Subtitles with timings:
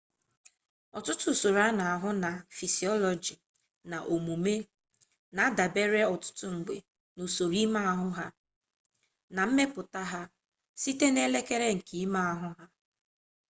[0.97, 3.33] ọtụtụ usoro a na-ahụ na fisiọlọji
[3.91, 4.55] na omume
[5.35, 6.75] na-adabere ọtụtụ mgbe
[7.15, 8.05] n'usoro ime ahụ
[9.35, 10.21] na mmepụta ha
[10.81, 12.49] site n'elekere nke ime ahụ